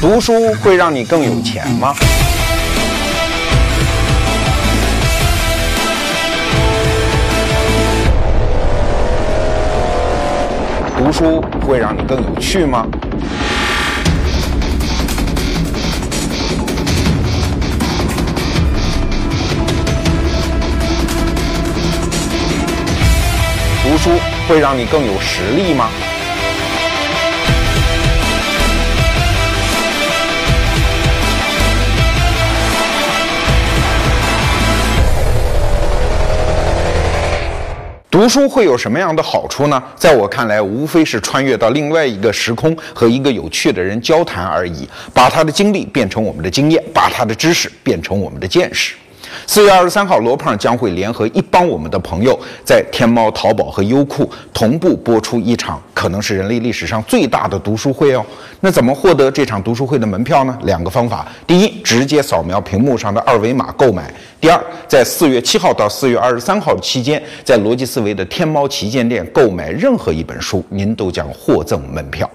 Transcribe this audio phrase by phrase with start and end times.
[0.00, 1.94] 读书会让你更有钱吗？
[10.96, 12.86] 读书会让你更有趣吗？
[23.82, 24.10] 读书
[24.48, 25.90] 会让你更有实力吗？
[38.20, 39.82] 读书会有什么样的好处呢？
[39.96, 48.94] 在我看来，无非是穿越到另外一个时空，和一个有趣的人交谈而已，把他的经历变成我们的经验，把他的知识变成我们的见识。
[49.46, 58.24] 四月二十三号，罗胖将会联合一帮我们的朋友，在天猫、淘宝和优酷同步播出一场可能是人类历史上最大的读书会哦。
[58.60, 60.58] 那怎么获得这场读书会的门票呢？
[60.62, 64.04] 两个方法：第一，直接扫描屏幕上的二维码购买；
[64.40, 72.28] 第二，在四月七号到四月二十三号期间，在逻辑思维的天猫旗舰店购买任何一本书，您都将获赠门票。